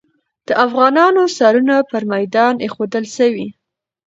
د 0.47 0.49
افغانانو 0.65 1.21
سرونه 1.37 1.75
پر 1.89 2.03
میدان 2.13 2.53
ایښودل 2.63 3.05
سوي. 3.17 3.47